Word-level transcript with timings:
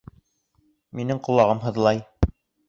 Минең 1.01 1.19
ҡолағым 1.27 1.63
һыҙлай 1.67 2.03